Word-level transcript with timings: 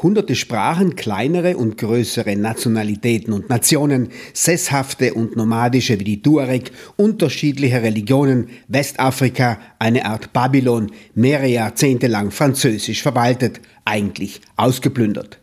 Hunderte 0.00 0.36
Sprachen, 0.36 0.94
kleinere 0.94 1.56
und 1.56 1.76
größere 1.76 2.36
Nationalitäten 2.36 3.32
und 3.32 3.48
Nationen, 3.48 4.10
sesshafte 4.32 5.14
und 5.14 5.34
nomadische 5.34 5.98
wie 5.98 6.04
die 6.04 6.22
Tuareg, 6.22 6.70
unterschiedliche 6.94 7.82
Religionen, 7.82 8.48
Westafrika, 8.68 9.58
eine 9.80 10.06
Art 10.06 10.32
Babylon, 10.32 10.92
mehrere 11.16 11.48
Jahrzehnte 11.48 12.06
lang 12.06 12.30
französisch 12.30 13.02
verwaltet, 13.02 13.60
eigentlich 13.84 14.40
ausgeplündert. 14.54 15.40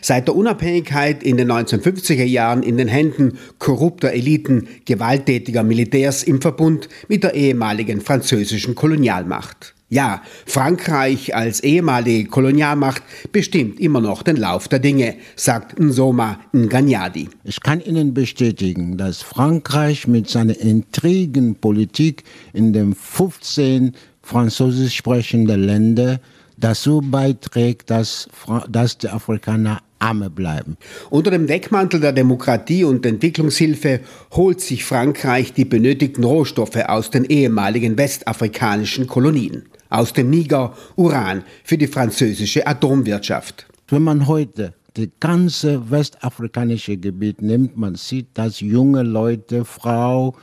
Seit 0.00 0.28
der 0.28 0.36
Unabhängigkeit 0.36 1.22
in 1.22 1.36
den 1.36 1.50
1950er 1.50 2.24
Jahren 2.24 2.62
in 2.62 2.76
den 2.76 2.88
Händen 2.88 3.38
korrupter 3.58 4.12
Eliten, 4.12 4.68
gewalttätiger 4.84 5.62
Militärs 5.62 6.22
im 6.22 6.40
Verbund 6.40 6.88
mit 7.08 7.24
der 7.24 7.34
ehemaligen 7.34 8.00
französischen 8.00 8.74
Kolonialmacht. 8.74 9.74
Ja, 9.90 10.22
Frankreich 10.44 11.34
als 11.34 11.60
ehemalige 11.60 12.28
Kolonialmacht 12.28 13.02
bestimmt 13.32 13.80
immer 13.80 14.02
noch 14.02 14.22
den 14.22 14.36
Lauf 14.36 14.68
der 14.68 14.80
Dinge, 14.80 15.14
sagt 15.34 15.80
Nsoma 15.80 16.40
Nganyadi. 16.52 17.30
Ich 17.44 17.62
kann 17.62 17.80
Ihnen 17.80 18.12
bestätigen, 18.12 18.98
dass 18.98 19.22
Frankreich 19.22 20.06
mit 20.06 20.28
seiner 20.28 20.58
Intrigenpolitik 20.58 22.24
in 22.52 22.74
den 22.74 22.94
15 22.94 23.94
französisch 24.22 24.94
sprechenden 24.94 25.62
Ländern 25.62 26.18
dazu 26.58 27.00
beiträgt, 27.02 27.90
dass, 27.90 28.28
dass 28.68 28.98
die 28.98 29.08
Afrikaner 29.08 29.80
Arme 29.98 30.30
bleiben. 30.30 30.76
Unter 31.10 31.30
dem 31.30 31.46
Deckmantel 31.46 32.00
der 32.00 32.12
Demokratie 32.12 32.84
und 32.84 33.04
Entwicklungshilfe 33.04 34.00
holt 34.32 34.60
sich 34.60 34.84
Frankreich 34.84 35.52
die 35.52 35.64
benötigten 35.64 36.22
Rohstoffe 36.24 36.76
aus 36.76 37.10
den 37.10 37.24
ehemaligen 37.24 37.98
westafrikanischen 37.98 39.06
Kolonien 39.06 39.64
aus 39.90 40.12
dem 40.12 40.30
Niger 40.30 40.74
Uran 40.96 41.44
für 41.64 41.78
die 41.78 41.86
französische 41.86 42.66
Atomwirtschaft. 42.66 43.66
Wenn 43.88 44.02
man 44.02 44.26
heute 44.26 44.74
das 44.94 45.08
ganze 45.20 45.90
westafrikanische 45.90 46.96
Gebiet 46.96 47.40
nimmt, 47.40 47.76
man 47.76 47.94
sieht, 47.94 48.26
dass 48.34 48.60
junge 48.60 49.02
Leute, 49.02 49.64
Frau, 49.64 50.36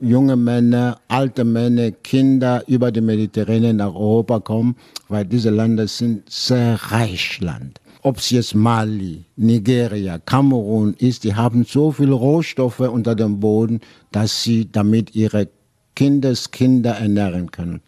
junge 0.00 0.36
Männer, 0.36 1.00
alte 1.08 1.44
Männer, 1.44 1.90
Kinder 1.90 2.62
über 2.66 2.90
die 2.90 3.00
Mediterranean 3.00 3.76
nach 3.76 3.94
Europa 3.94 4.40
kommen, 4.40 4.76
weil 5.08 5.24
diese 5.24 5.50
Länder 5.50 5.86
sind 5.88 6.28
sehr 6.28 6.74
reich 6.90 7.40
Land. 7.40 7.80
Ob 8.02 8.18
es 8.18 8.30
jetzt 8.30 8.54
Mali, 8.54 9.24
Nigeria, 9.36 10.18
Kamerun 10.18 10.94
ist, 10.94 11.24
die 11.24 11.34
haben 11.34 11.64
so 11.64 11.90
viele 11.90 12.12
Rohstoffe 12.12 12.80
unter 12.80 13.14
dem 13.14 13.40
Boden, 13.40 13.80
dass 14.12 14.42
sie 14.42 14.70
damit 14.70 15.14
ihre 15.14 15.48
Kindeskinder 15.94 16.92
ernähren 16.96 17.50
können. 17.50 17.80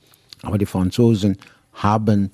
Aber 0.42 0.56
die 0.56 0.66
Franzosen 0.66 1.36
haben 1.74 2.30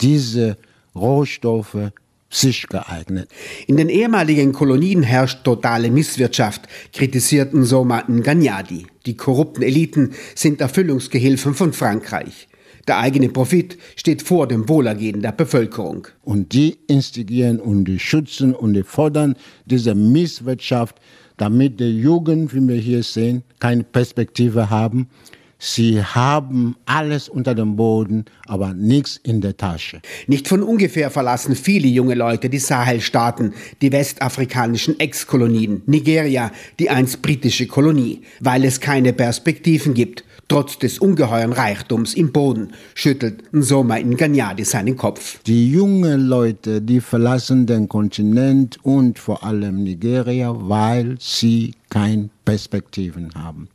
diese 0.00 0.56
Rohstoffe 0.94 1.90
sich 2.30 2.66
geeignet. 2.68 3.28
In 3.66 3.76
den 3.76 3.88
ehemaligen 3.88 4.52
Kolonien 4.52 5.02
herrscht 5.02 5.44
totale 5.44 5.90
Misswirtschaft, 5.90 6.62
kritisierten 6.92 7.64
Soma 7.64 8.04
Nganyadi. 8.08 8.86
Die 9.06 9.16
korrupten 9.16 9.62
Eliten 9.62 10.14
sind 10.34 10.60
Erfüllungsgehilfen 10.60 11.54
von 11.54 11.72
Frankreich. 11.72 12.48
Der 12.86 12.98
eigene 12.98 13.30
Profit 13.30 13.78
steht 13.96 14.22
vor 14.22 14.46
dem 14.46 14.68
Wohlergehen 14.68 15.22
der 15.22 15.32
Bevölkerung. 15.32 16.08
Und 16.22 16.52
die 16.52 16.76
instigieren 16.86 17.60
und 17.60 17.84
die 17.84 17.98
schützen 17.98 18.54
und 18.54 18.74
die 18.74 18.82
fordern 18.82 19.36
diese 19.64 19.94
Misswirtschaft, 19.94 20.96
damit 21.36 21.80
die 21.80 21.98
Jugend, 21.98 22.54
wie 22.54 22.66
wir 22.68 22.76
hier 22.76 23.02
sehen, 23.02 23.42
keine 23.58 23.84
Perspektive 23.84 24.70
haben 24.70 25.08
Sie 25.58 26.02
haben 26.02 26.76
alles 26.86 27.28
unter 27.28 27.54
dem 27.54 27.76
Boden, 27.76 28.24
aber 28.46 28.74
nichts 28.74 29.20
in 29.22 29.40
der 29.40 29.56
Tasche. 29.56 30.00
Nicht 30.26 30.48
von 30.48 30.62
ungefähr 30.62 31.10
verlassen 31.10 31.56
viele 31.56 31.88
junge 31.88 32.14
Leute 32.14 32.48
die 32.48 32.58
Sahelstaaten, 32.58 33.54
die 33.80 33.92
westafrikanischen 33.92 34.98
Ex-Kolonien, 35.00 35.82
Nigeria, 35.86 36.50
die 36.78 36.90
einst 36.90 37.22
britische 37.22 37.66
Kolonie, 37.66 38.22
weil 38.40 38.64
es 38.64 38.80
keine 38.80 39.12
Perspektiven 39.12 39.94
gibt. 39.94 40.24
Trotz 40.48 40.78
des 40.78 40.98
ungeheuren 40.98 41.52
Reichtums 41.52 42.12
im 42.14 42.30
Boden 42.30 42.72
schüttelt 42.94 43.52
Nsoma 43.52 43.98
Nganyadi 43.98 44.64
seinen 44.64 44.96
Kopf. 44.96 45.42
Die 45.44 45.70
jungen 45.70 46.26
Leute, 46.26 46.82
die 46.82 47.00
verlassen 47.00 47.66
den 47.66 47.88
Kontinent 47.88 48.78
und 48.82 49.18
vor 49.18 49.42
allem 49.42 49.82
Nigeria, 49.82 50.54
weil 50.54 51.16
sie 51.18 51.74
keine 51.88 52.28
Perspektiven 52.44 53.30
haben. 53.34 53.68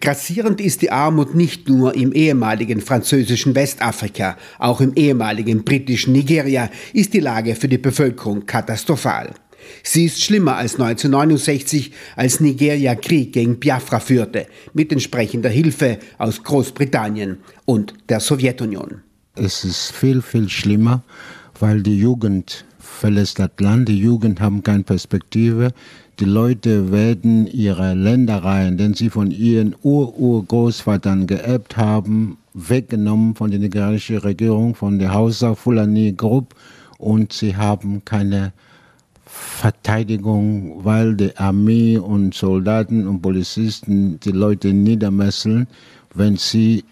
Grassierend 0.00 0.60
ist 0.60 0.82
die 0.82 0.90
Armut 0.90 1.34
nicht 1.34 1.68
nur 1.68 1.94
im 1.94 2.12
ehemaligen 2.12 2.80
französischen 2.80 3.54
Westafrika, 3.54 4.36
auch 4.58 4.80
im 4.80 4.94
ehemaligen 4.94 5.64
britischen 5.64 6.12
Nigeria 6.12 6.70
ist 6.92 7.14
die 7.14 7.20
Lage 7.20 7.54
für 7.54 7.68
die 7.68 7.78
Bevölkerung 7.78 8.46
katastrophal. 8.46 9.34
Sie 9.82 10.06
ist 10.06 10.22
schlimmer 10.22 10.56
als 10.56 10.74
1969, 10.74 11.92
als 12.16 12.40
Nigeria 12.40 12.94
Krieg 12.94 13.32
gegen 13.32 13.58
Biafra 13.58 14.00
führte, 14.00 14.46
mit 14.72 14.92
entsprechender 14.92 15.50
Hilfe 15.50 15.98
aus 16.16 16.42
Großbritannien 16.42 17.38
und 17.64 17.94
der 18.08 18.20
Sowjetunion. 18.20 19.02
Es 19.34 19.64
ist 19.64 19.92
viel, 19.92 20.22
viel 20.22 20.48
schlimmer, 20.48 21.02
weil 21.60 21.82
die 21.82 21.98
Jugend 21.98 22.64
verlässt 22.78 23.38
das 23.38 23.50
Land, 23.58 23.88
die 23.88 23.98
Jugend 23.98 24.40
haben 24.40 24.62
keine 24.62 24.82
Perspektive, 24.82 25.72
die 26.18 26.24
Leute 26.24 26.90
werden 26.90 27.46
ihre 27.46 27.94
Ländereien, 27.94 28.76
den 28.76 28.94
sie 28.94 29.08
von 29.08 29.30
ihren 29.30 29.76
Ur-Urgroßvatern 29.82 31.28
geerbt 31.28 31.76
haben, 31.76 32.38
weggenommen 32.54 33.36
von 33.36 33.52
der 33.52 33.60
nigerianischen 33.60 34.18
Regierung, 34.18 34.74
von 34.74 34.98
der 34.98 35.14
Hausa 35.14 35.54
Fulani 35.54 36.12
Group. 36.16 36.56
Und 36.98 37.32
sie 37.32 37.56
haben 37.56 38.04
keine 38.04 38.52
Verteidigung, 39.28 40.84
weil 40.84 41.14
die 41.14 41.36
Armee 41.36 41.98
und 41.98 42.34
Soldaten 42.34 43.06
und 43.06 43.22
Polizisten 43.22 44.18
die 44.20 44.32
Leute 44.32 44.72
niedermesseln 44.72 45.68
wenn 46.14 46.36
sie 46.36 46.84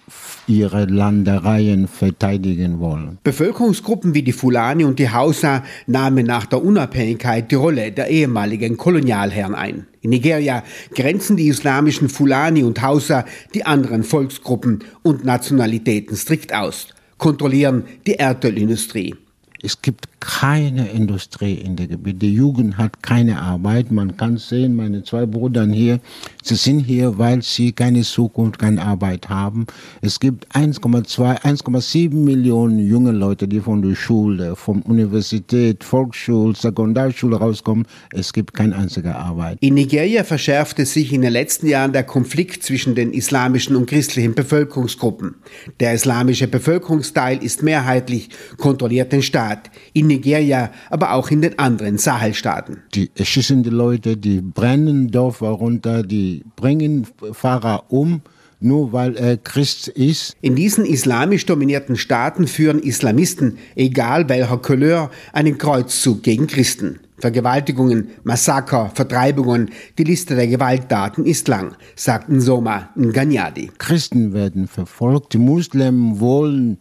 ihre 0.47 0.85
Landereien 0.85 1.89
verteidigen 1.89 2.79
wollen. 2.79 3.19
Bevölkerungsgruppen 3.25 4.15
wie 4.15 4.23
die 4.23 4.33
Fulani 4.33 4.85
und 4.85 4.99
die 4.99 5.11
Hausa 5.11 5.65
nahmen 5.87 6.27
nach 6.27 6.47
der 6.47 6.63
Unabhängigkeit 6.63 7.51
die 7.51 7.57
Rolle 7.57 7.93
der 7.93 8.09
ehemaligen 8.09 8.77
Kolonialherren 8.77 9.55
ein. 9.55 9.87
In 10.01 10.11
Nigeria 10.11 10.63
grenzen 10.95 11.37
die 11.37 11.49
islamischen 11.49 12.09
Fulani 12.09 12.63
und 12.63 12.81
Hausa 12.83 13.25
die 13.55 13.67
anderen 13.67 14.05
Volksgruppen 14.05 14.85
und 15.03 15.25
Nationalitäten 15.25 16.17
strikt 16.17 16.55
aus, 16.55 16.89
kontrollieren 17.19 17.85
die 18.07 18.15
Erdölindustrie. 18.15 19.17
Es 19.63 19.83
gibt 19.83 20.07
keine 20.27 20.89
Industrie 20.89 21.55
in 21.55 21.77
dem 21.77 21.89
Gebiet. 21.89 22.21
Die 22.21 22.35
Jugend 22.35 22.77
hat 22.77 23.01
keine 23.01 23.41
Arbeit. 23.41 23.93
Man 23.93 24.17
kann 24.17 24.39
sehen, 24.39 24.75
meine 24.75 25.05
zwei 25.05 25.25
Brüder 25.25 25.67
hier, 25.67 26.01
sie 26.43 26.57
sind 26.57 26.81
hier, 26.81 27.17
weil 27.17 27.43
sie 27.43 27.73
keine 27.73 28.03
Zukunft, 28.03 28.59
keine 28.59 28.83
Arbeit 28.83 29.29
haben. 29.29 29.67
Es 30.01 30.19
gibt 30.19 30.49
1,2, 30.55 31.43
1,7 31.43 32.15
Millionen 32.15 32.79
junge 32.81 33.13
Leute, 33.13 33.47
die 33.47 33.61
von 33.61 33.83
der 33.83 33.95
Schule, 33.95 34.57
von 34.57 34.83
Universität, 34.83 35.85
Volksschule, 35.85 36.57
Sekundarschule 36.57 37.37
rauskommen. 37.37 37.87
Es 38.11 38.33
gibt 38.33 38.53
keine 38.53 38.77
einzige 38.77 39.15
Arbeit. 39.15 39.59
In 39.61 39.75
Nigeria 39.75 40.25
verschärfte 40.25 40.87
sich 40.87 41.13
in 41.13 41.23
den 41.23 41.33
letzten 41.33 41.69
Jahren 41.69 41.93
der 41.93 42.03
Konflikt 42.03 42.65
zwischen 42.65 42.97
den 42.97 43.13
islamischen 43.13 43.77
und 43.77 43.87
christlichen 43.87 44.35
Bevölkerungsgruppen. 44.35 45.37
Der 45.79 45.95
islamische 45.95 46.49
Bevölkerungsteil 46.49 47.43
ist 47.43 47.63
mehrheitlich, 47.63 48.29
kontrolliert 48.57 49.13
den 49.13 49.23
Staat. 49.23 49.71
In 49.93 50.16
Nigeria, 50.17 50.71
aber 50.91 51.13
auch 51.13 51.31
in 51.31 51.43
den 51.43 51.59
anderen 51.59 51.99
Sahelstaaten. 51.99 52.83
Die 52.95 53.11
erschießen 53.15 53.63
die 53.63 53.71
Leute, 53.71 54.17
die 54.17 54.41
brennen 54.41 55.11
Dörfer 55.11 55.49
runter, 55.49 56.03
die 56.03 56.43
bringen 56.57 57.07
Fahrer 57.33 57.85
um 57.89 58.23
nur 58.59 58.93
weil 58.93 59.17
er 59.17 59.37
Christ 59.37 59.89
ist. 59.89 60.35
In 60.41 60.57
diesen 60.57 60.87
islamisch 60.87 61.45
dominierten 61.47 61.97
Staaten 61.97 62.47
führen 62.47 62.79
Islamisten, 62.79 63.59
egal 63.75 64.29
welcher 64.29 64.59
Couleur, 64.59 65.11
einen 65.33 65.59
Kreuzzug 65.59 66.23
gegen 66.23 66.47
Christen. 66.47 67.01
Vergewaltigungen, 67.19 68.09
Massaker, 68.25 68.91
Vertreibungen, 68.95 69.71
die 69.99 70.05
Liste 70.05 70.37
der 70.37 70.49
Gewalttaten 70.49 71.25
ist 71.25 71.49
lang, 71.49 71.75
sagt 71.95 72.29
Nsoma 72.29 72.91
Nganyadi. 72.95 73.71
Christen 73.79 74.35
werden 74.35 74.69
verfolgt, 74.69 75.33
die 75.33 75.39
Muslimen 75.39 76.21
wollen 76.21 76.79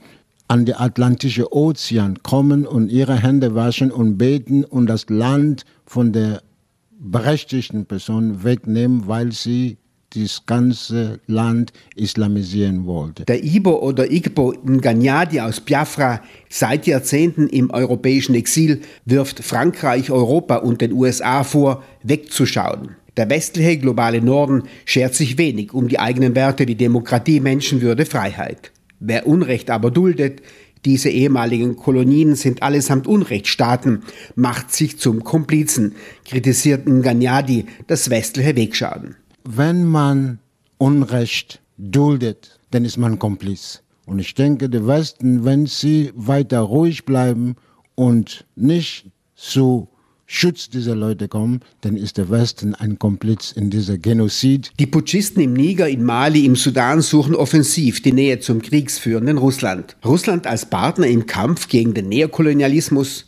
an 0.48 0.66
den 0.66 0.76
Atlantischen 0.76 1.46
Ozean 1.46 2.22
kommen 2.24 2.66
und 2.66 2.92
ihre 2.92 3.22
Hände 3.22 3.56
waschen 3.56 3.92
und 3.92 4.18
beten 4.18 4.64
und 4.64 4.88
das 4.88 5.10
Land 5.10 5.66
von 5.86 6.12
der 6.12 6.42
berechtigten 7.00 7.86
Person 7.86 8.44
wegnehmen, 8.44 9.08
weil 9.08 9.32
sie 9.32 9.78
das 10.16 10.46
ganze 10.46 11.20
Land 11.28 11.74
islamisieren 11.96 12.86
wollte. 12.86 13.26
Der 13.26 13.44
Ibo 13.44 13.80
oder 13.80 14.10
Igbo 14.10 14.54
Nganyadi 14.64 15.42
aus 15.42 15.60
Biafra, 15.60 16.22
seit 16.50 16.88
Jahrzehnten 16.88 17.48
im 17.48 17.70
europäischen 17.70 18.36
Exil, 18.36 18.82
wirft 19.04 19.44
Frankreich, 19.44 20.12
Europa 20.12 20.58
und 20.58 20.82
den 20.82 20.94
USA 20.94 21.44
vor, 21.44 21.84
wegzuschauen. 22.04 22.92
Der 23.18 23.30
westliche 23.30 23.78
globale 23.78 24.22
Norden 24.22 24.64
schert 24.86 25.16
sich 25.16 25.38
wenig 25.38 25.74
um 25.74 25.88
die 25.88 26.00
eigenen 26.00 26.36
Werte 26.36 26.68
wie 26.68 26.76
Demokratie, 26.76 27.40
Menschenwürde, 27.40 28.06
Freiheit. 28.06 28.72
Wer 29.00 29.28
Unrecht 29.28 29.70
aber 29.70 29.92
duldet, 29.92 30.42
Diese 30.86 31.10
ehemaligen 31.10 31.76
Kolonien 31.76 32.36
sind 32.36 32.62
allesamt 32.62 33.08
Unrechtsstaaten, 33.08 34.04
macht 34.36 34.72
sich 34.72 35.00
zum 35.00 35.24
Komplizen, 35.24 35.96
kritisiert 36.26 36.88
Nganyadi 36.88 37.66
das 37.88 38.12
westliche 38.12 38.56
Wegschauen. 38.56 39.16
Wenn 39.44 39.84
man 39.84 40.40
Unrecht 40.78 41.60
duldet, 41.78 42.60
dann 42.70 42.86
ist 42.86 42.98
man 42.98 43.18
Kompliz. 43.18 43.82
Und 44.06 44.20
ich 44.20 44.36
denke, 44.36 44.70
der 44.70 44.86
Westen, 44.86 45.44
wenn 45.44 45.66
sie 45.66 46.12
weiter 46.16 46.60
ruhig 46.60 47.06
bleiben 47.06 47.56
und 47.96 48.46
nicht 48.56 49.08
zu 49.34 49.90
Schutz 50.28 50.70
dieser 50.70 50.96
Leute 50.96 51.28
kommen, 51.28 51.62
dann 51.82 51.96
ist 51.96 52.18
der 52.18 52.30
Westen 52.30 52.74
ein 52.74 52.98
Kompliz 52.98 53.52
in 53.52 53.70
dieser 53.70 54.00
Genozid. 54.00 54.72
Die 54.80 54.88
Putschisten 54.88 55.44
im 55.44 55.54
Niger, 55.54 55.88
in 55.88 56.04
Mali, 56.04 56.46
im 56.46 56.56
Sudan 56.56 57.02
suchen 57.02 57.36
offensiv 57.36 58.02
die 58.02 58.12
Nähe 58.12 58.40
zum 58.40 58.62
kriegsführenden 58.62 59.38
Russland. 59.38 59.96
Russland 60.04 60.48
als 60.48 60.66
Partner 60.66 61.06
im 61.08 61.28
Kampf 61.28 61.68
gegen 61.68 61.94
den 61.94 62.10
Neokolonialismus. 62.10 63.25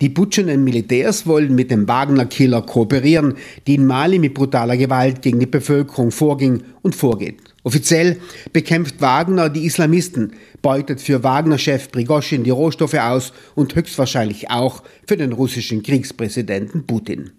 Die 0.00 0.08
putschenden 0.08 0.64
Militärs 0.64 1.26
wollen 1.26 1.54
mit 1.54 1.70
dem 1.70 1.88
Wagner-Killer 1.88 2.62
kooperieren, 2.62 3.34
die 3.66 3.76
in 3.76 3.86
Mali 3.86 4.18
mit 4.18 4.34
brutaler 4.34 4.76
Gewalt 4.76 5.22
gegen 5.22 5.40
die 5.40 5.46
Bevölkerung 5.46 6.10
vorging 6.10 6.62
und 6.82 6.94
vorgeht. 6.94 7.40
Offiziell 7.62 8.18
bekämpft 8.52 9.00
Wagner 9.00 9.48
die 9.48 9.64
Islamisten, 9.64 10.34
beutet 10.60 11.00
für 11.00 11.22
Wagner-Chef 11.22 11.90
Prigoschin 11.90 12.44
die 12.44 12.50
Rohstoffe 12.50 12.94
aus 12.94 13.32
und 13.54 13.74
höchstwahrscheinlich 13.74 14.50
auch 14.50 14.82
für 15.06 15.16
den 15.16 15.32
russischen 15.32 15.82
Kriegspräsidenten 15.82 16.86
Putin. 16.86 17.30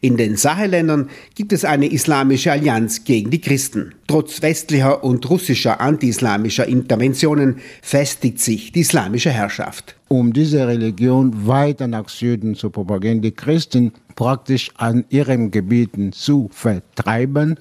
In 0.00 0.16
den 0.16 0.36
Sahelländern 0.36 1.10
gibt 1.34 1.52
es 1.52 1.64
eine 1.64 1.90
islamische 1.90 2.52
Allianz 2.52 3.04
gegen 3.04 3.30
die 3.30 3.40
Christen. 3.40 3.94
Trotz 4.06 4.42
westlicher 4.42 5.02
und 5.04 5.28
russischer 5.28 5.80
anti-islamischer 5.80 6.66
Interventionen 6.66 7.56
festigt 7.82 8.40
sich 8.40 8.72
die 8.72 8.80
islamische 8.80 9.30
Herrschaft. 9.30 9.96
Um 10.08 10.32
diese 10.32 10.66
Religion 10.66 11.46
weiter 11.46 11.86
nach 11.86 12.08
Süden 12.08 12.54
zu 12.54 12.70
propagieren, 12.70 13.20
die 13.20 13.32
Christen 13.32 13.92
praktisch 14.14 14.70
an 14.76 15.04
ihren 15.10 15.50
Gebieten 15.50 16.12
zu 16.12 16.48
vertreiben 16.52 17.56